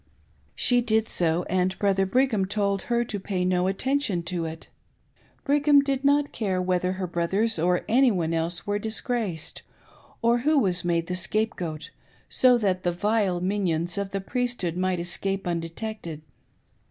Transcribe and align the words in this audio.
She 0.55 0.81
did 0.81 1.07
so, 1.07 1.43
and 1.43 1.77
Brother 1.77 2.07
Brigham 2.07 2.45
told 2.45 2.81
her 2.89 3.05
to'^ay 3.05 3.45
no 3.45 3.67
attention 3.67 4.23
to 4.23 4.45
it. 4.45 4.67
Brigham 5.43 5.83
did 5.83 6.03
not 6.03 6.31
care 6.31 6.59
whether 6.59 6.93
her 6.93 7.05
brothers 7.05 7.59
or 7.59 7.85
any 7.87 8.09
one 8.09 8.33
else 8.33 8.65
were 8.65 8.79
disgraced, 8.79 9.61
or 10.23 10.39
who 10.39 10.57
was 10.57 10.83
made 10.83 11.05
the 11.05 11.15
scapegoat, 11.15 11.91
so 12.29 12.57
that 12.57 12.81
the 12.81 12.91
vile 12.91 13.41
minions 13.41 13.95
of 13.99 14.09
the 14.09 14.21
Priesthood 14.21 14.75
might 14.75 14.99
escape 14.99 15.47
undetected. 15.47 16.23